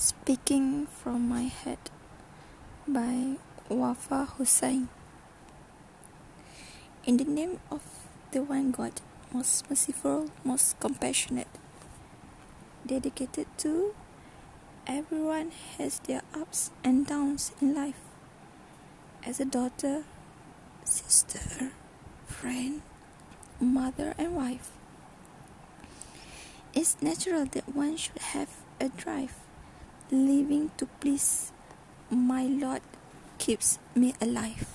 [0.00, 1.90] Speaking from My Head
[2.88, 3.36] by
[3.68, 4.88] Wafa Hussain.
[7.04, 7.82] In the name of
[8.30, 11.52] the one God, most merciful, most compassionate,
[12.86, 13.94] dedicated to
[14.86, 18.00] everyone has their ups and downs in life.
[19.22, 20.04] As a daughter,
[20.82, 21.72] sister,
[22.24, 22.80] friend,
[23.60, 24.70] mother, and wife,
[26.72, 28.48] it's natural that one should have
[28.80, 29.34] a drive
[30.10, 31.52] living to please
[32.10, 32.82] my Lord
[33.38, 34.66] keeps me alive.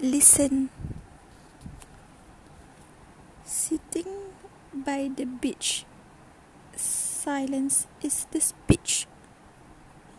[0.00, 0.70] Listen.
[3.44, 4.06] Sitting
[4.72, 5.84] by the beach,
[6.76, 9.06] silence is the speech.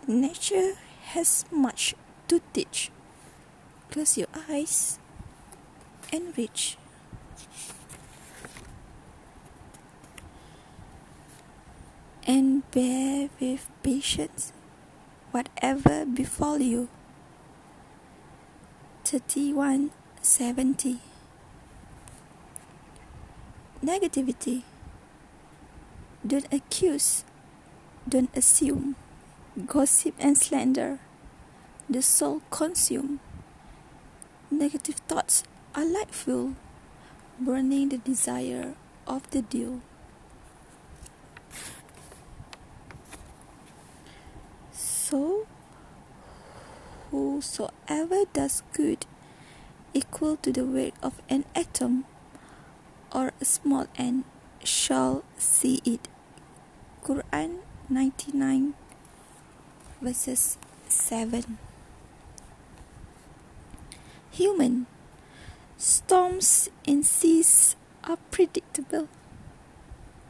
[0.05, 0.73] Nature
[1.13, 1.95] has much
[2.27, 2.91] to teach.
[3.89, 4.99] Close your eyes
[6.11, 6.77] and rich.
[12.27, 14.53] And bear with patience
[15.31, 16.89] whatever befall you.
[19.03, 20.99] 3170
[23.83, 24.63] Negativity
[26.27, 27.23] Don't accuse,
[28.07, 28.95] don't assume,
[29.65, 30.99] gossip and slander.
[31.89, 33.19] The soul consume.
[34.51, 35.43] Negative thoughts
[35.75, 36.55] are like fuel,
[37.39, 38.75] burning the desire
[39.07, 39.81] of the dew.
[44.71, 45.47] So,
[47.11, 49.05] whosoever does good
[49.93, 52.05] equal to the weight of an atom
[53.11, 54.25] or a small ant
[54.63, 56.07] shall see it.
[57.03, 58.75] Quran 99
[60.01, 61.57] verses 7
[64.31, 64.85] Human
[65.81, 69.07] Storms in seas are predictable.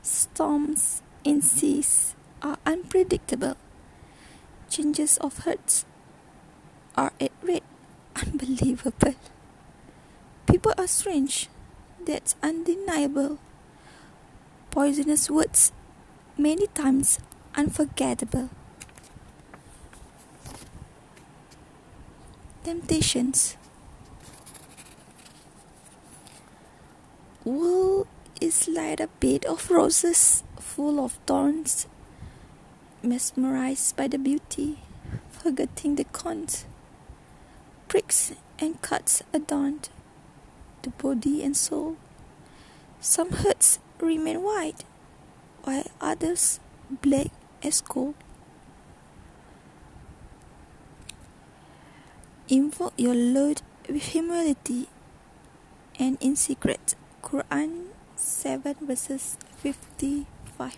[0.03, 2.13] Storms in seas
[2.43, 3.57] are unpredictable.
[4.69, 5.85] Changes of hearts
[6.95, 7.63] are at rate
[8.15, 9.15] unbelievable.
[10.45, 11.49] People are strange.
[12.05, 13.39] That's undeniable.
[14.69, 15.71] Poisonous words,
[16.37, 17.17] many times
[17.55, 18.51] unforgettable.
[22.63, 23.57] Temptations
[27.49, 28.05] Wool
[28.39, 31.87] is like a bed of roses full of thorns,
[33.01, 34.77] mesmerized by the beauty,
[35.31, 36.67] forgetting the cons.
[37.87, 39.89] Pricks and cuts adorned
[40.83, 41.97] the body and soul.
[42.99, 44.85] Some hurts remain white,
[45.63, 46.59] while others
[47.01, 47.31] black
[47.63, 48.13] as coal.
[52.47, 54.87] Invoke your Lord with humility
[55.97, 56.93] and in secret.
[57.21, 60.77] Quran 7 verses 55.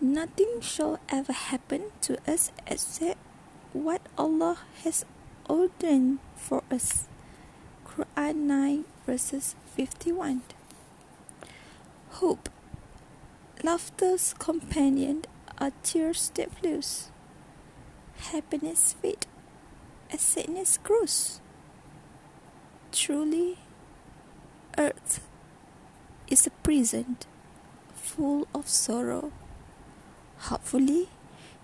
[0.00, 3.18] Nothing shall ever happen to us except
[3.72, 5.04] what Allah has
[5.48, 7.06] ordained for us.
[7.84, 10.42] Quran 9 verses 51.
[12.22, 12.48] Hope.
[13.62, 15.24] Laughter's companion
[15.58, 17.10] are tears that flows.
[18.32, 19.26] Happiness fade
[20.10, 21.40] as sadness grows.
[22.90, 23.58] Truly,
[24.78, 25.20] earth
[26.28, 27.18] is a prison
[27.94, 29.30] full of sorrow.
[30.48, 31.08] Hopefully,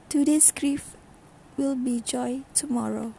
[0.09, 0.97] today's grief
[1.57, 3.15] will be joy tomorrow.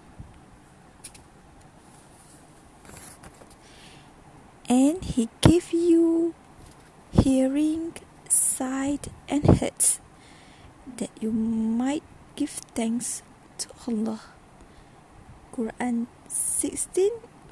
[4.69, 6.35] And he gave you
[7.11, 7.93] hearing,
[8.29, 9.99] sight, and heart
[10.97, 12.03] that you might
[12.35, 13.23] give thanks
[13.57, 14.21] to Allah.
[15.53, 17.09] Quran 16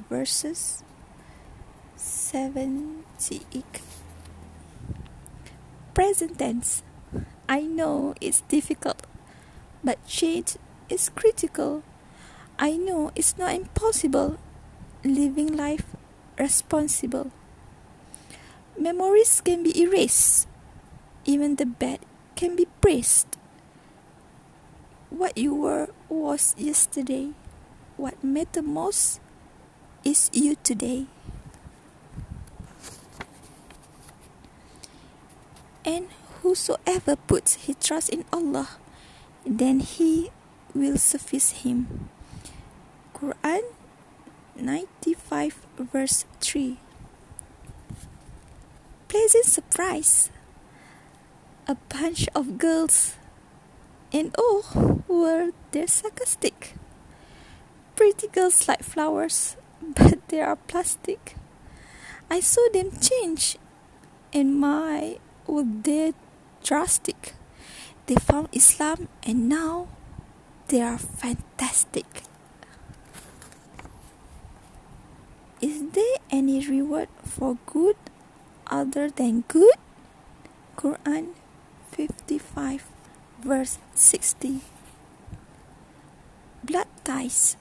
[0.08, 0.82] verses
[1.96, 3.64] 78.
[5.94, 6.82] Present tense.
[7.48, 9.06] I know it's difficult,
[9.82, 10.56] but change
[10.88, 11.82] is critical.
[12.58, 14.38] I know it's not impossible.
[15.04, 15.84] Living life
[16.38, 17.30] responsible.
[18.78, 20.48] Memories can be erased.
[21.24, 22.00] Even the bad
[22.34, 23.36] can be praised.
[25.10, 27.32] What you were was yesterday.
[27.96, 29.20] What mattered most
[30.04, 31.06] is you today.
[35.84, 36.08] And
[36.42, 38.68] whosoever puts his trust in Allah,
[39.44, 40.30] then he
[40.74, 42.08] will suffice him.
[43.14, 43.62] Quran
[44.56, 46.78] 95 verse 3
[49.08, 50.30] Pleasant surprise.
[51.66, 53.16] A bunch of girls
[54.12, 56.74] and oh, were they sarcastic
[57.96, 59.56] pretty girls like flowers,
[59.92, 61.36] but they are plastic.
[62.30, 63.58] I saw them change,
[64.32, 66.14] and my, were they
[66.62, 67.34] drastic.
[68.06, 69.88] They found Islam, and now
[70.68, 72.06] they are fantastic.
[75.60, 77.96] Is there any reward for good
[78.66, 79.76] other than good?
[80.76, 81.32] Quran
[81.92, 82.84] 55
[83.40, 84.60] verse 60
[86.64, 87.56] Blood ties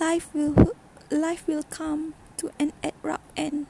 [0.00, 0.72] Life will
[1.10, 3.66] life will come to an abrupt end.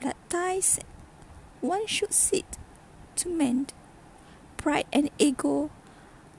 [0.00, 0.80] Blood ties
[1.60, 2.58] one should sit
[3.16, 3.72] to mend.
[4.56, 5.70] Pride and ego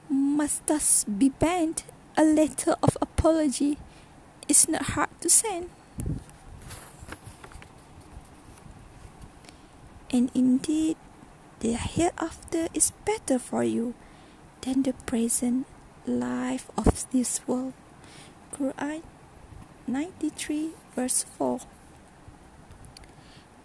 [0.08, 1.84] must thus be bent.
[2.16, 3.78] A letter of apology
[4.48, 5.70] is not hard to send.
[10.10, 10.96] And indeed,
[11.60, 13.94] the hereafter is better for you
[14.62, 15.66] than the present
[16.06, 17.72] life of this world.
[18.52, 19.02] Quran
[19.86, 21.60] 93 verse 4.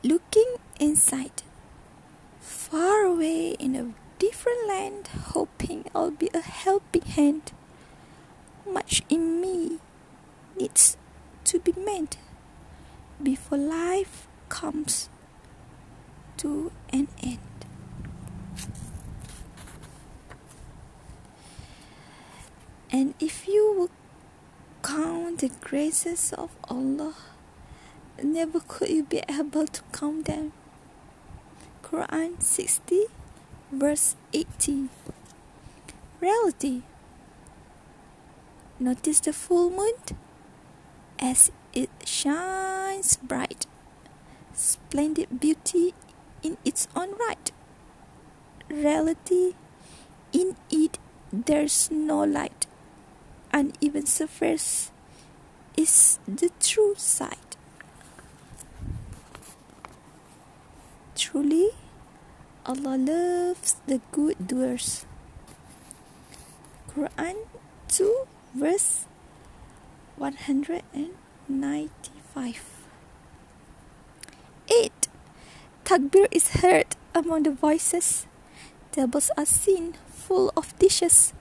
[0.04, 1.44] Looking inside,
[2.40, 7.52] far away in a different land, hoping I'll be a helping hand.
[8.66, 9.80] Much in me
[10.58, 10.98] needs
[11.46, 12.18] to be made
[13.22, 15.10] before life comes
[16.38, 17.40] to an end.
[22.92, 23.90] And if you will
[24.86, 27.16] count the graces of Allah,
[28.22, 30.54] never could you be able to count them.
[31.82, 33.06] Quran 60,
[33.72, 34.90] verse 80.
[36.22, 36.84] Reality.
[38.80, 39.98] Notice the full moon
[41.18, 43.66] as it shines bright.
[44.54, 45.96] Splendid beauty
[46.44, 47.52] in its own right.
[48.70, 49.56] Reality,
[50.32, 51.00] in it
[51.34, 52.65] there's no light.
[53.56, 54.92] Uneven surface
[55.78, 57.56] is the true sight.
[61.16, 61.70] Truly,
[62.66, 65.06] Allah loves the good doers.
[66.92, 67.48] Quran
[67.88, 69.08] 2 verse
[70.20, 71.16] 195
[74.68, 74.92] Eid
[75.86, 78.28] Takbir is heard among the voices.
[78.92, 81.32] Tables are seen full of dishes.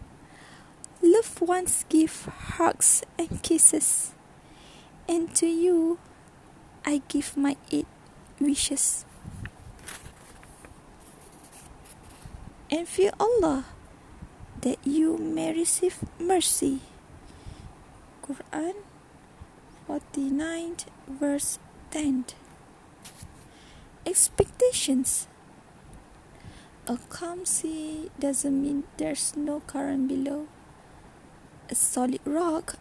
[1.04, 2.24] Loved ones give
[2.56, 4.12] hugs and kisses.
[5.06, 5.98] And to you,
[6.82, 7.84] I give my Eid
[8.40, 9.04] wishes.
[12.70, 13.66] And fear Allah
[14.62, 16.80] that you may receive mercy.
[18.24, 18.72] Quran
[19.86, 21.58] 49 verse
[21.90, 22.32] 10
[24.06, 25.28] expectations.
[26.88, 30.48] A calm sea doesn't mean there's no current below.
[31.70, 32.76] A solid rock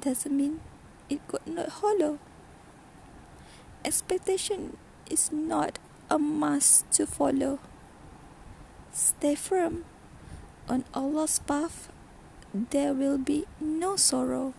[0.00, 0.60] doesn't mean
[1.08, 2.18] it could not hollow.
[3.84, 4.76] Expectation
[5.08, 5.78] is not
[6.10, 7.60] a must to follow.
[8.92, 9.84] Stay firm
[10.68, 11.88] on Allah's path,
[12.52, 14.54] there will be no sorrow.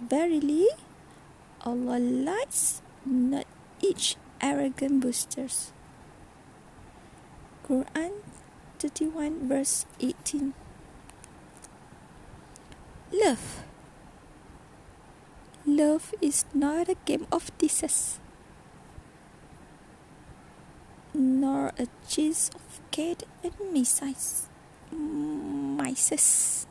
[0.00, 0.68] Verily,
[1.66, 3.44] Allah likes not
[3.82, 5.72] each arrogant boosters.
[7.66, 8.12] Quran
[8.78, 10.54] 31 verse 18
[13.12, 13.64] Love
[15.66, 18.20] Love is not a game of disses
[21.18, 24.46] nor a chase of cat and mice.
[24.92, 26.66] Mices.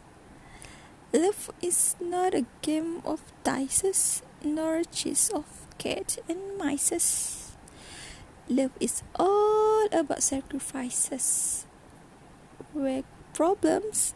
[1.14, 5.46] Love is not a game of dice nor a chase of
[5.78, 7.52] cat and mice.
[8.50, 11.67] Love is all about sacrifices,
[12.78, 13.04] where
[13.34, 14.14] problems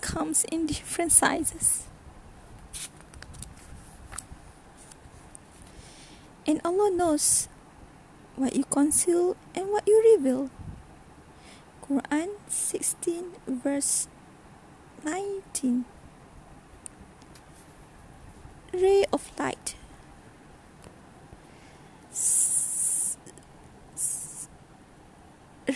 [0.00, 1.84] comes in different sizes.
[6.46, 7.48] And Allah knows
[8.36, 10.50] what you conceal and what you reveal.
[11.84, 14.08] Quran 16 verse
[15.04, 15.84] 19
[18.72, 19.74] ray of light.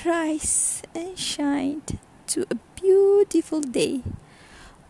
[0.05, 1.83] Rise and shine
[2.33, 4.01] to a beautiful day.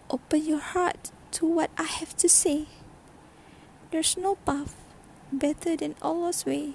[0.08, 2.66] Open your heart to what I have to say.
[3.90, 4.76] There's no path
[5.32, 6.75] better than Allah's way.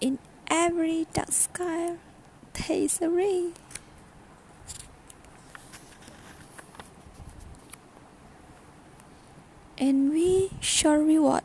[0.00, 0.18] In
[0.50, 1.94] every dark sky,
[2.54, 3.52] there is a ray.
[9.78, 11.42] and we shall reward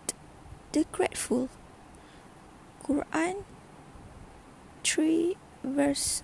[0.71, 1.49] the grateful.
[2.83, 3.43] Quran
[4.83, 6.21] 3 verse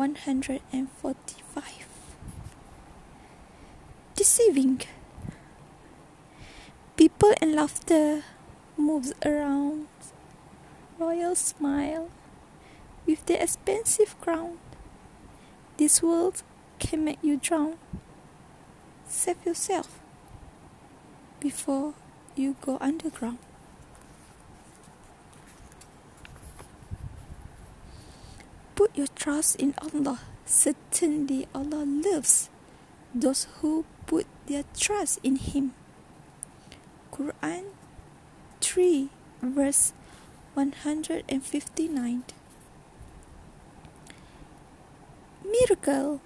[0.00, 1.86] 145
[4.14, 4.80] deceiving.
[6.96, 8.24] People and laughter
[8.78, 9.88] moves around.
[10.98, 12.08] Royal smile.
[13.04, 14.56] With the expensive crown
[15.76, 16.42] this world
[16.78, 17.76] can make you drown.
[19.06, 20.00] Save yourself
[21.40, 21.92] before
[22.34, 23.49] you go underground.
[28.90, 30.18] Put your trust in Allah.
[30.44, 32.50] Certainly, Allah loves
[33.14, 35.74] those who put their trust in Him.
[37.12, 37.66] Quran
[38.60, 39.08] 3
[39.42, 39.92] verse
[40.54, 42.24] 159
[45.44, 46.20] Miracle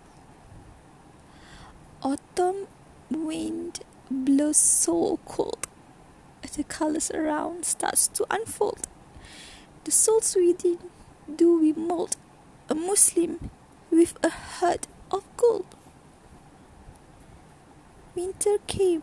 [2.03, 2.67] Autumn
[3.11, 3.81] wind
[4.11, 5.67] blows so cold
[6.43, 8.89] as the colors around starts to unfold
[9.85, 10.79] the souls within
[11.37, 12.17] do we mold
[12.69, 13.51] a Muslim
[13.91, 15.67] with a heart of gold
[18.15, 19.03] Winter came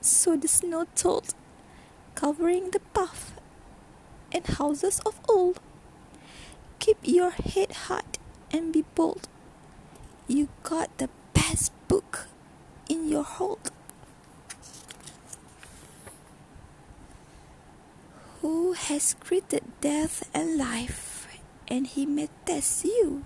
[0.00, 1.34] so the snow told
[2.16, 3.38] covering the path
[4.32, 5.60] and houses of old.
[6.80, 8.02] Keep your head high
[8.50, 9.28] and be bold.
[10.26, 12.26] You got the best book
[12.88, 13.70] in your hold.
[18.42, 21.07] Who has created death and life,
[21.68, 23.24] and he may test you.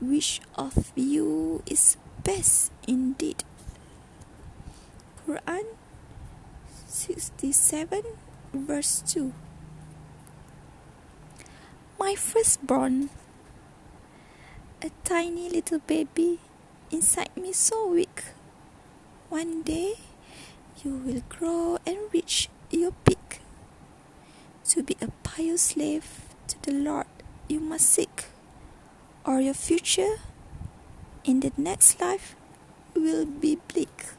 [0.00, 3.44] Which of you is best indeed?
[5.24, 5.64] Quran
[6.86, 8.04] 67
[8.52, 9.32] verse 2
[11.98, 13.08] My firstborn
[14.84, 16.38] A tiny little baby
[16.90, 18.36] inside me so weak
[19.30, 19.94] One day
[20.84, 23.40] you will grow and reach your peak
[24.76, 27.13] To be a pious slave to the Lord
[27.48, 28.26] you must seek
[29.24, 30.16] Or your future
[31.24, 32.36] in the next life
[32.94, 34.14] will be bleak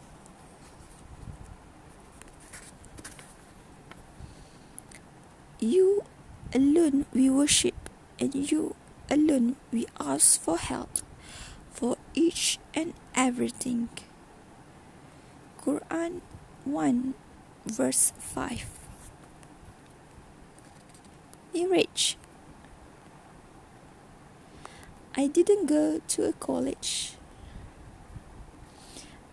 [5.60, 6.03] You
[6.53, 7.89] alone we worship,
[8.20, 8.75] and you
[9.10, 10.89] alone we ask for help
[11.72, 13.89] for each and everything.
[15.60, 16.22] Quran
[16.65, 17.13] 1
[17.65, 18.65] verse 5
[21.53, 22.15] Mirage
[25.18, 27.14] I didn't go to a college.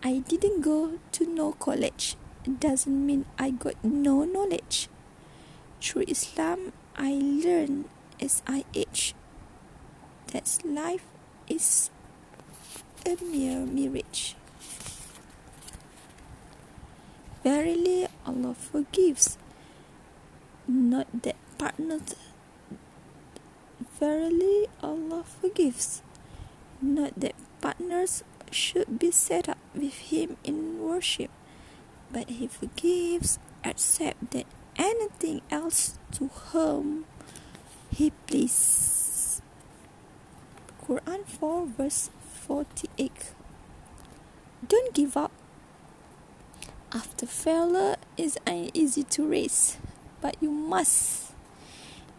[0.01, 2.15] I didn't go to no college.
[2.45, 4.87] It doesn't mean I got no knowledge.
[5.81, 9.13] Through Islam, I learn as I age
[10.31, 11.03] that life
[11.49, 11.91] is
[13.05, 14.35] a mere mirage.
[17.43, 19.37] Verily, Allah forgives,
[20.65, 22.15] not that partners.
[24.03, 26.03] Verily, Allah forgives,
[26.81, 31.31] not that partners should be set up with Him in worship,
[32.11, 34.43] but He forgives, except that
[34.75, 37.05] anything else to whom
[37.89, 39.41] he pleases.
[40.83, 42.09] Quran 4 verse
[42.43, 43.31] 48
[44.67, 45.31] Don't give up.
[46.91, 49.77] After failure is easy to raise,
[50.21, 51.32] but you must,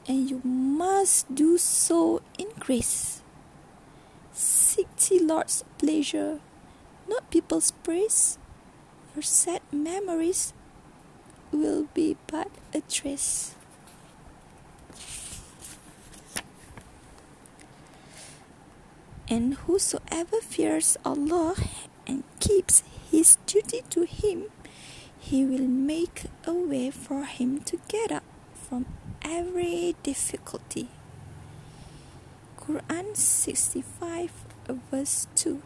[0.06, 3.22] and you must do so in grace.
[4.32, 6.40] Seek the Lord's pleasure,
[7.08, 8.38] not people's praise.
[9.14, 10.52] Your sad memories
[11.52, 13.54] will be but a trace.
[19.28, 21.54] And whosoever fears Allah
[22.06, 24.50] and keeps his duty to Him,
[25.18, 28.86] He will make a way for him to get up from
[29.24, 30.88] every difficulty.
[32.58, 34.30] Quran 65
[34.90, 35.60] verse 2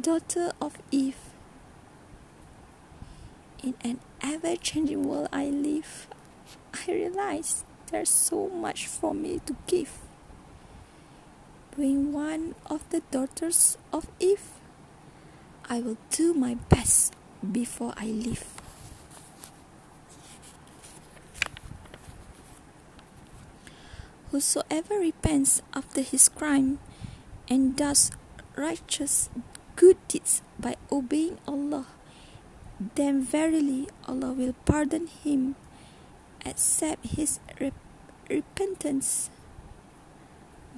[0.00, 1.30] Daughter of Eve
[3.62, 6.06] in an ever changing world I live,
[6.72, 9.98] I realize there's so much for me to give.
[11.76, 14.48] Being one of the daughters of Eve,
[15.68, 17.14] I will do my best
[17.52, 18.44] before I leave.
[24.30, 26.78] Whosoever repents after his crime
[27.48, 28.10] and does
[28.56, 29.28] righteous
[29.76, 31.86] good deeds by obeying Allah
[32.80, 35.54] then verily Allah will pardon him,
[36.46, 37.74] accept his rep-
[38.30, 39.28] repentance.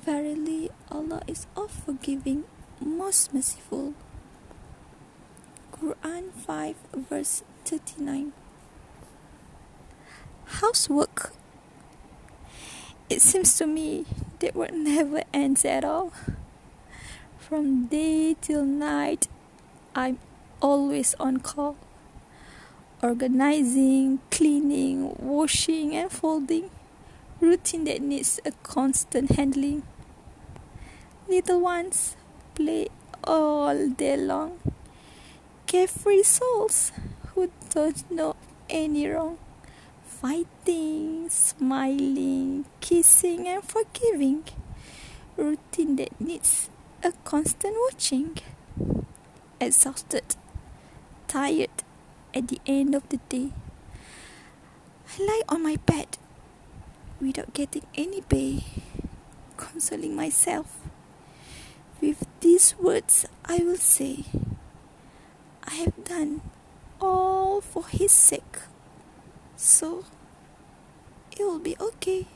[0.02, 2.42] Verily Allah is all forgiving,
[2.80, 3.94] most merciful.
[5.70, 8.32] Quran 5 verse 39
[10.58, 11.32] Housework
[13.12, 14.06] It seems to me
[14.38, 16.14] that work never ends at all.
[17.36, 19.28] From day till night
[19.94, 20.18] I'm
[20.62, 21.76] always on call.
[23.02, 26.70] Organizing, cleaning, washing, and folding.
[27.38, 29.82] Routine that needs a constant handling.
[31.28, 32.16] Little ones
[32.54, 32.88] play
[33.24, 34.58] all day long.
[35.66, 36.92] Carefree souls
[37.34, 38.36] who don't know
[38.70, 39.36] any wrong.
[40.22, 44.44] Fighting, smiling, kissing, and forgiving.
[45.36, 46.70] Routine that needs
[47.02, 48.38] a constant watching.
[49.60, 50.36] Exhausted,
[51.26, 51.74] tired
[52.32, 53.50] at the end of the day.
[55.18, 56.18] I lie on my bed
[57.20, 58.62] without getting any pay,
[59.56, 60.78] consoling myself.
[62.00, 64.26] With these words, I will say,
[65.64, 66.42] I have done
[67.00, 68.58] all for His sake,
[69.62, 70.04] so
[71.30, 72.26] it will be okay.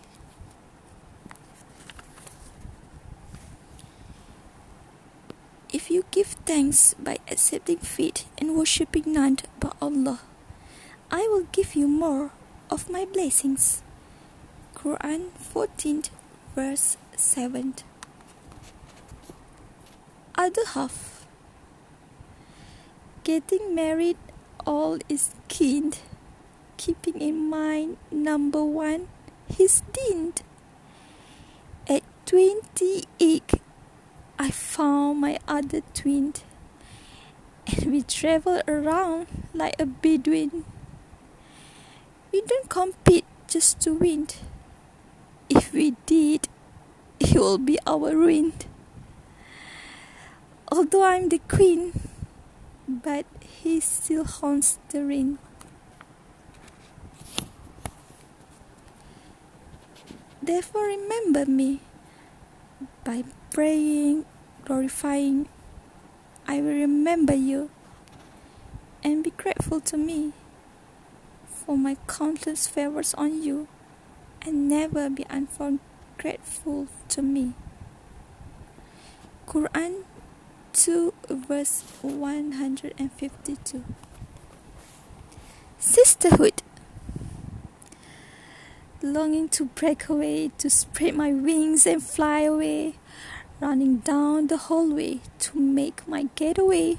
[5.72, 10.20] If you give thanks by accepting faith and worshipping none but Allah,
[11.10, 12.30] I will give you more
[12.70, 13.82] of my blessings.
[14.76, 16.04] Quran 14
[16.54, 17.74] verse 7
[20.38, 21.26] Other half
[23.24, 24.16] Getting married
[24.64, 25.92] all is keen
[26.76, 29.08] keeping in mind number one
[29.48, 30.32] his deen
[31.88, 33.52] at 28
[34.38, 36.34] I found my other twin,
[37.66, 40.66] and we travel around like a Bedouin.
[42.30, 44.28] We don't compete just to win.
[45.48, 46.48] If we did,
[47.18, 48.52] it will be our ruin.
[50.70, 51.98] Although I'm the queen,
[52.86, 55.38] but he still haunts the ring.
[60.46, 61.80] Therefore, remember me
[63.02, 64.24] by praying,
[64.64, 65.48] glorifying,
[66.46, 67.68] I will remember you
[69.02, 70.34] and be grateful to me
[71.46, 73.66] for my countless favors on you
[74.40, 77.54] and never be ungrateful to me.
[79.48, 80.04] Quran
[80.74, 83.82] 2 verse 152
[85.80, 86.62] Sisterhood
[89.02, 92.94] Longing to break away, to spread my wings and fly away
[93.60, 96.98] running down the hallway to make my getaway.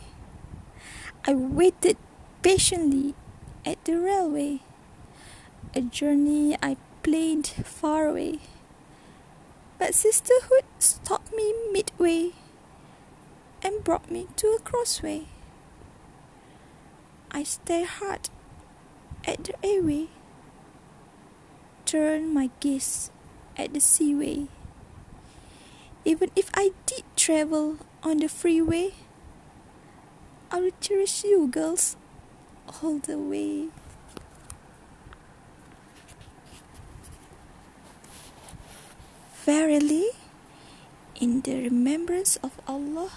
[1.25, 1.97] I waited
[2.41, 3.13] patiently
[3.65, 4.61] at the railway,
[5.75, 8.39] a journey I planned far away.
[9.77, 12.31] But sisterhood stopped me midway
[13.61, 15.27] and brought me to a crossway.
[17.29, 18.29] I stared hard
[19.27, 20.07] at the airway,
[21.87, 23.09] turned my gaze
[23.55, 24.51] at the seaway.
[26.03, 28.91] Even if I did travel on the freeway,
[30.51, 31.95] I will cherish you girls
[32.83, 33.71] all the way.
[39.47, 40.11] Verily,
[41.15, 43.11] in the remembrance of Allah,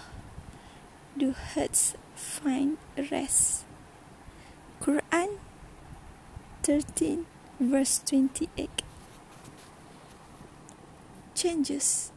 [1.17, 2.77] do hearts find
[3.11, 3.65] rest.
[4.79, 5.43] Quran
[6.63, 7.27] 13,
[7.61, 8.81] verse 28.
[11.35, 12.11] Changes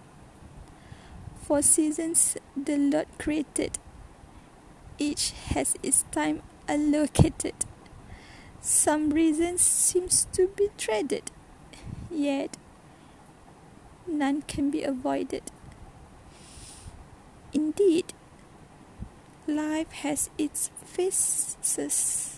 [1.43, 3.79] for seasons the Lord created.
[4.99, 7.67] Each has its time allocated.
[8.63, 11.31] Some reasons seems to be dreaded,
[12.11, 12.57] yet
[14.07, 15.43] none can be avoided.
[17.53, 18.15] Indeed,
[19.47, 22.34] life has its phases.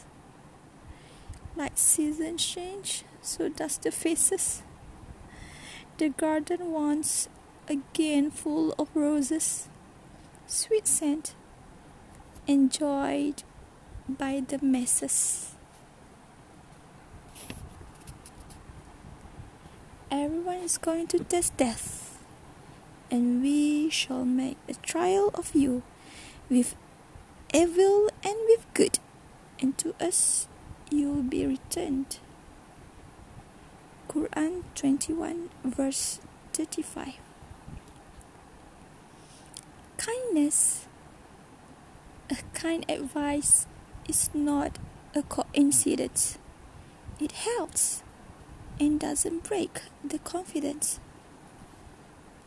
[1.57, 4.62] Like seasons change, so does the faces.
[5.97, 7.31] The garden once
[7.66, 9.69] again full of roses,
[10.47, 11.35] sweet scent,
[12.47, 13.42] enjoyed
[14.07, 15.55] by the masses.
[20.11, 22.19] Everyone is going to taste death,
[23.11, 25.83] and we shall make a trial of you
[26.51, 26.77] with
[27.55, 28.99] evil and with good,
[29.59, 30.49] and to us
[30.90, 32.18] you will be returned.
[34.09, 36.20] Quran 21, verse
[36.53, 37.14] 35
[40.07, 40.87] kindness.
[42.31, 43.66] A kind advice
[44.09, 44.79] is not
[45.14, 46.38] a coincidence.
[47.20, 48.03] It helps
[48.79, 51.01] and doesn't break the confidence.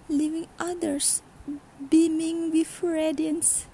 [0.08, 1.22] Leaving others
[1.90, 3.66] beaming with radiance.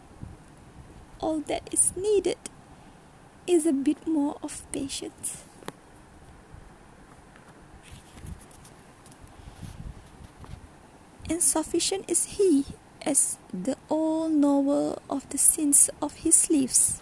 [1.20, 2.38] All that is needed
[3.48, 5.44] is a bit more of patience.
[11.30, 12.66] Insufficient is he
[13.02, 17.02] as the all knower of the sins of his lips.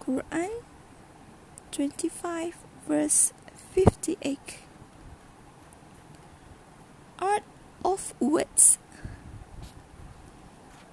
[0.00, 0.62] Quran
[1.72, 3.32] 25 verse
[3.74, 4.38] 58
[7.18, 7.42] Art
[7.84, 8.78] of words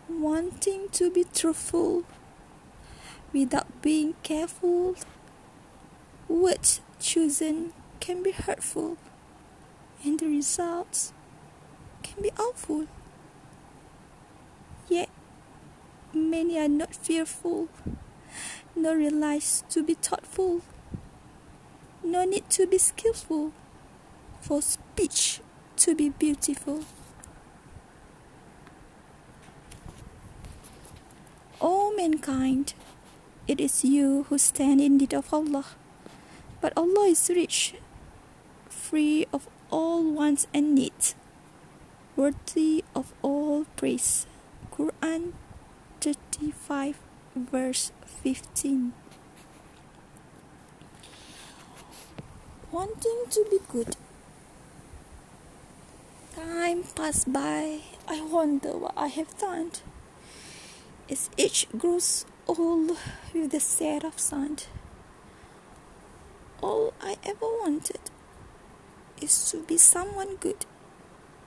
[0.09, 2.03] Wanting to be truthful
[3.31, 4.95] without being careful
[6.29, 8.97] words chosen can be hurtful
[10.05, 11.11] and the results
[12.01, 12.87] can be awful.
[14.87, 15.09] Yet,
[16.13, 17.67] many are not fearful,
[18.73, 20.61] nor realize to be thoughtful,
[22.03, 23.51] no need to be skillful,
[24.39, 25.41] for speech
[25.77, 26.85] to be beautiful.
[31.61, 32.73] O mankind,
[33.47, 35.65] it is you who stand in need of Allah,
[36.61, 37.75] but Allah is rich,
[38.69, 41.15] free of all wants and needs
[42.15, 44.25] worthy of all praise.
[44.71, 45.33] Quran
[46.01, 46.97] 35
[47.35, 48.93] verse 15.
[52.71, 53.95] Wanting to be good.
[56.35, 59.71] Time pass by, I wonder what I have done.
[61.09, 62.97] As each grows old
[63.33, 64.57] with the set of sun,
[66.61, 68.11] all I ever wanted
[69.21, 70.65] is to be someone good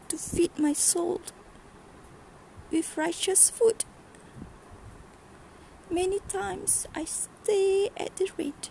[0.08, 1.20] to feed my soul
[2.70, 3.84] with righteous food.
[5.90, 8.70] Many times I stay at the rate,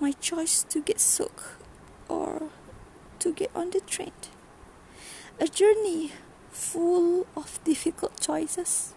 [0.00, 1.44] my choice to get soaked
[2.08, 2.50] or
[3.18, 4.12] to get on the train.
[5.40, 6.12] A journey
[6.50, 8.94] full of difficult choices.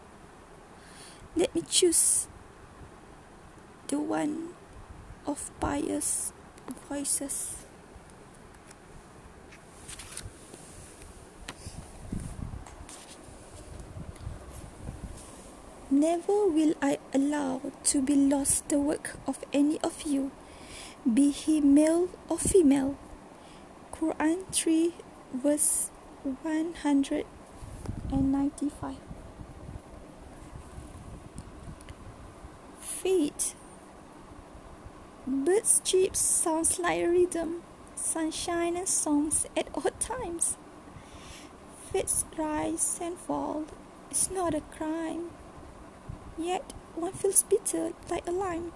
[1.36, 2.28] Let me choose
[3.88, 4.56] the one
[5.28, 6.32] of pious
[6.88, 7.66] voices.
[15.92, 20.32] Never will I allow to be lost the work of any of you,
[21.04, 22.96] be he male or female.
[23.92, 24.94] Quran 3
[25.34, 25.90] verse
[26.24, 29.05] 195.
[33.06, 33.54] Feet.
[35.28, 37.62] Birds' chirps sounds like a rhythm,
[37.96, 40.58] sunshine and songs at odd times.
[41.92, 43.66] Fits rise and fall,
[44.10, 45.30] it's not a crime
[46.38, 48.72] yet one feels bitter like a lime.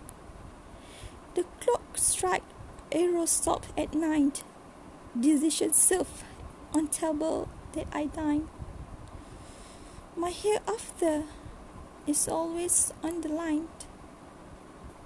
[1.36, 2.44] The clock strike
[2.92, 4.44] arrow stop at night.
[5.20, 6.24] Decision serve
[6.74, 8.48] on table that I dine.
[10.16, 11.24] My hereafter
[12.06, 13.68] is always on the line.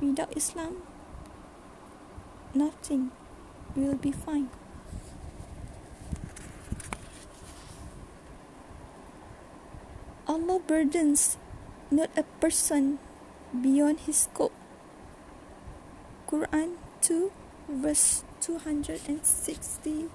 [0.04, 0.84] Without Islam,
[2.54, 3.12] nothing
[3.74, 4.52] will be fine.
[10.28, 11.38] Allah burdens
[11.90, 13.00] not a person
[13.56, 14.52] beyond his scope.
[16.28, 17.32] Quran 2
[17.70, 20.12] verse 268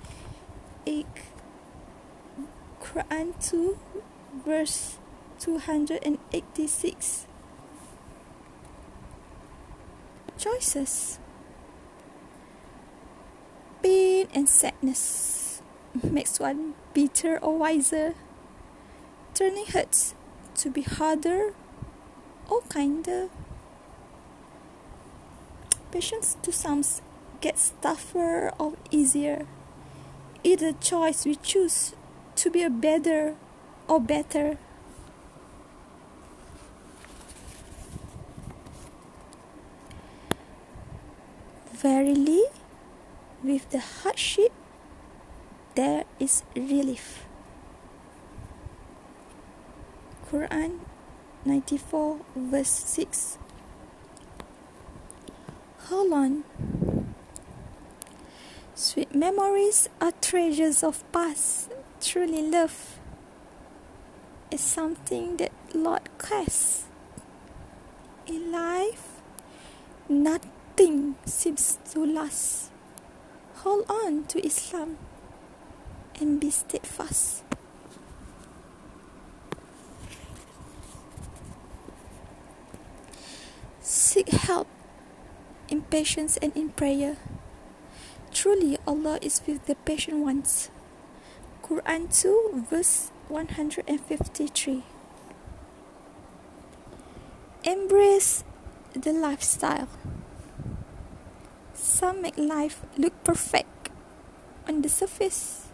[2.77, 3.79] Quran 2
[4.45, 4.99] verse
[5.41, 7.28] 286
[10.39, 11.19] Choices
[13.83, 15.63] Pain and sadness
[16.01, 18.15] makes one bitter or wiser.
[19.35, 20.15] Turning hurts
[20.55, 21.55] to be harder
[22.49, 23.31] or kinder.
[25.91, 26.85] Patience to some
[27.41, 29.45] gets tougher or easier.
[30.45, 31.97] Either choice we choose
[32.37, 33.35] to be a better
[33.89, 34.59] or better.
[41.79, 42.43] Verily,
[43.45, 44.51] with the hardship,
[45.77, 47.25] there is relief.
[50.29, 50.81] Quran
[51.45, 53.39] 94 verse 6
[55.87, 56.45] Hold on.
[58.75, 61.71] Sweet memories are treasures of past.
[62.01, 62.99] Truly love
[64.51, 66.87] is something that Lord cares.
[68.27, 69.23] In life,
[70.09, 72.71] nothing seems to last.
[73.67, 74.97] Hold on to Islam
[76.21, 77.43] and be steadfast.
[83.81, 84.69] Seek help
[85.69, 87.17] in patience and in prayer.
[88.33, 90.71] Truly, Allah is with the patient ones.
[91.61, 94.85] Quran 2, verse 153.
[97.65, 98.45] Embrace
[98.95, 99.89] the lifestyle.
[101.99, 103.91] Some make life look perfect
[104.69, 105.67] on the surface,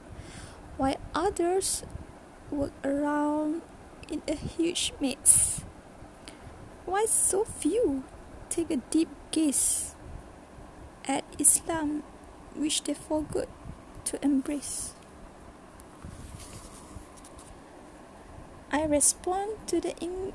[0.79, 1.85] while others
[2.51, 3.61] work around
[4.09, 5.61] in a huge maze.
[6.89, 8.05] Why so few
[8.49, 9.93] take a deep gaze
[11.05, 12.03] at Islam,
[12.57, 13.53] which they forgot
[14.09, 14.97] to embrace?
[18.73, 20.33] I respond to the in-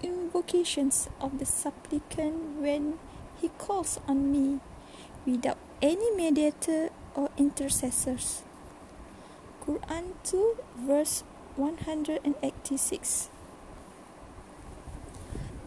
[0.00, 2.96] invocations of the supplicant when
[3.36, 4.64] he calls on me
[5.30, 8.42] without any mediator or intercessors.
[9.64, 11.22] Quran 2 verse
[11.56, 13.30] 186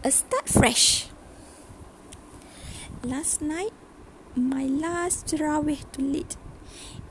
[0.03, 1.07] a start fresh.
[3.03, 3.71] Last night,
[4.35, 6.35] my last Tarawih to lead.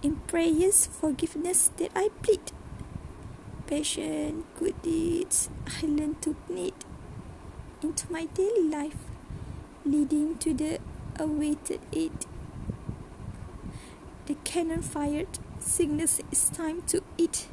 [0.02, 2.52] In prayers, forgiveness did I plead.
[3.66, 6.74] Passion, good deeds, I learned to need
[7.80, 9.08] into my daily life,
[9.86, 10.78] leading to the
[11.18, 12.12] awaited aid.
[14.26, 17.48] The cannon fired, sickness is time to eat.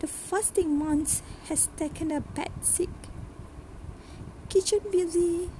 [0.00, 2.90] The fasting month has taken a bad seat
[4.54, 5.50] kitchen busy.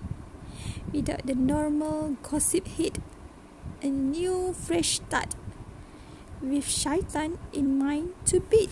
[0.92, 2.98] Without the normal gossip hit
[3.82, 5.34] a new fresh start
[6.40, 8.70] with shaitan in mind to beat.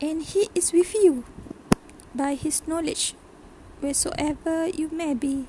[0.00, 1.24] And he is with you
[2.14, 3.14] by his knowledge.
[3.80, 5.48] Wheresoever you may be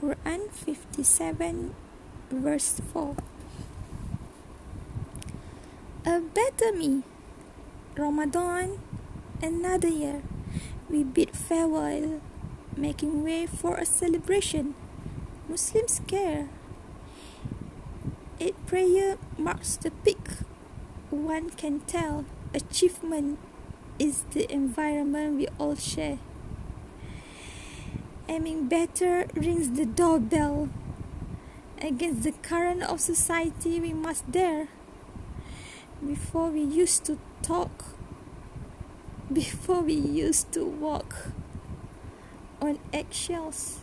[0.00, 1.74] Quran 57
[2.30, 3.16] verse 4
[6.06, 7.04] a better me
[8.00, 8.78] Ramadan,
[9.42, 10.22] another year,
[10.88, 12.20] we bid farewell,
[12.76, 14.74] making way for a celebration.
[15.48, 16.48] Muslims care.
[18.40, 20.22] Eid prayer marks the peak.
[21.10, 23.38] One can tell achievement
[23.98, 26.20] is the environment we all share.
[28.30, 30.68] Aiming better rings the doorbell.
[31.82, 34.68] Against the current of society, we must dare.
[36.06, 37.84] Before we used to talk
[39.32, 41.30] before we used to walk
[42.60, 43.78] on eggshells.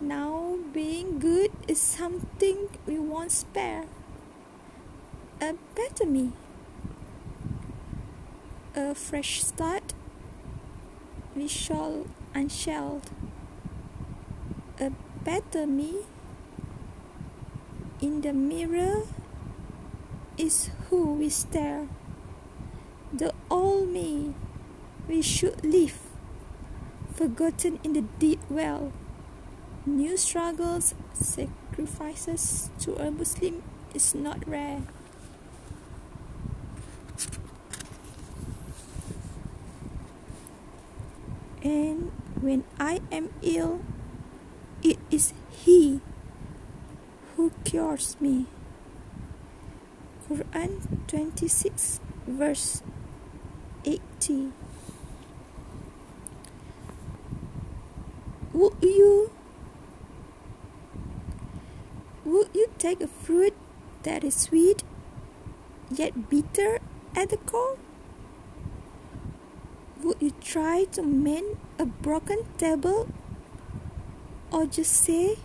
[0.00, 3.84] Now, being good is something we won't spare.
[5.40, 6.32] A better me,
[8.74, 9.94] a fresh start,
[11.40, 13.08] we shall unshelled.
[14.78, 14.92] A
[15.24, 16.04] better me
[18.02, 19.04] in the mirror
[20.36, 21.88] is who we stare.
[23.10, 24.34] The old me
[25.08, 25.98] we should leave,
[27.14, 28.92] forgotten in the deep well.
[29.86, 33.62] New struggles, sacrifices to a Muslim
[33.94, 34.82] is not rare.
[41.70, 43.78] And when I am ill,
[44.82, 46.00] it is He
[47.36, 48.46] who cures me.
[50.26, 52.82] Quran 26 verse
[53.84, 54.50] 80
[58.52, 59.30] Would you
[62.24, 63.54] Would you take a fruit
[64.02, 64.82] that is sweet
[65.90, 66.80] yet bitter
[67.14, 67.78] at the core?
[70.02, 73.08] Would you try to mend a broken table
[74.50, 75.36] or just say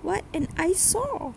[0.00, 1.34] what an eyesore?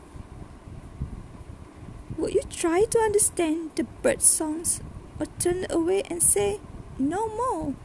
[2.17, 4.79] Would you try to understand the bird songs
[5.19, 6.61] or turn away and say,
[6.97, 7.75] No more?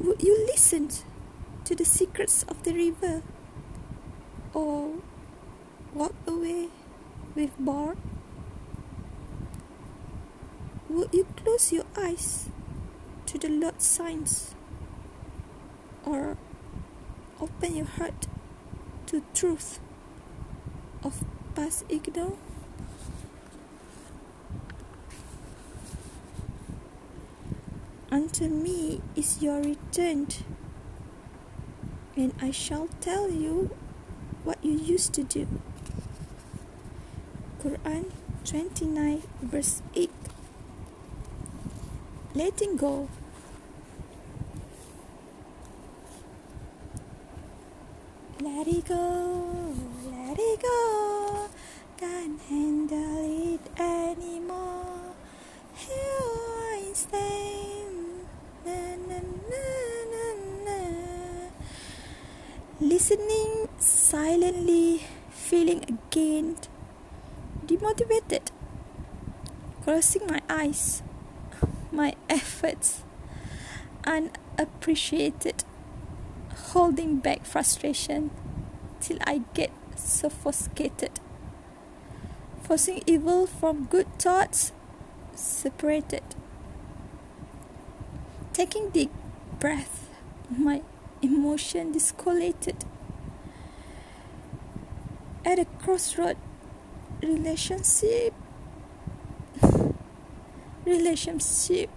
[0.00, 0.88] Would you listen
[1.64, 3.22] to the secrets of the river
[4.52, 4.98] or
[5.94, 6.70] walk away
[7.36, 7.98] with bored?
[10.92, 12.50] Would you close your eyes
[13.24, 14.54] to the Lord's signs
[16.04, 16.36] or
[17.40, 18.26] open your heart
[19.06, 19.80] to truth
[21.02, 21.24] of
[21.54, 22.36] past ignorance?
[28.10, 30.28] Unto me is your return,
[32.14, 33.70] and I shall tell you
[34.44, 35.48] what you used to do.
[37.64, 38.12] Quran
[38.44, 40.10] 29, verse 8.
[42.34, 43.08] Letting go.
[48.40, 49.74] Let it go,
[50.10, 51.48] let it go
[52.02, 53.22] can't handle
[53.54, 55.14] it anymore.
[55.70, 56.26] Here
[56.74, 58.26] I stand,
[58.66, 59.18] na, na,
[60.66, 60.78] na,
[62.80, 66.58] listening silently, feeling again
[67.70, 68.50] demotivated,
[69.84, 71.06] closing my eyes,
[72.02, 73.02] my efforts
[74.04, 75.64] unappreciated,
[76.72, 78.30] holding back frustration
[79.00, 81.20] till I get sophisticated
[82.72, 84.72] forcing evil from good thoughts,
[85.34, 86.22] separated.
[88.54, 89.10] Taking deep
[89.58, 90.08] breath,
[90.48, 90.80] my
[91.20, 92.84] emotion discollated.
[95.44, 96.38] At a crossroad,
[97.22, 98.32] relationship
[100.84, 101.90] relationship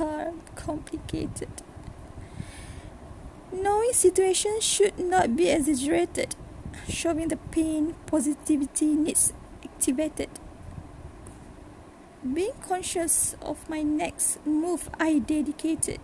[0.00, 1.48] are complicated.
[3.52, 6.36] Knowing situations should not be exaggerated.
[6.88, 9.32] Showing the pain, positivity needs
[9.64, 10.28] activated.
[12.22, 16.00] Being conscious of my next move, I dedicated.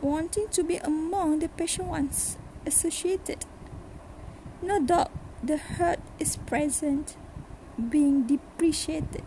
[0.00, 3.46] Wanting to be among the patient ones associated.
[4.62, 5.10] No doubt
[5.42, 7.16] the hurt is present,
[7.76, 9.24] being depreciated.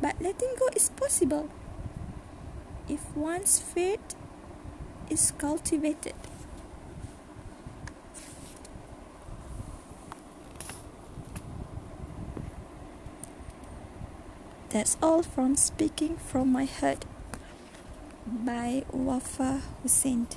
[0.00, 1.48] But letting go is possible
[2.88, 4.14] if one's faith
[5.10, 6.14] is cultivated.
[14.70, 17.04] That's all from Speaking from My Heart
[18.24, 20.28] by Wafa Hussein.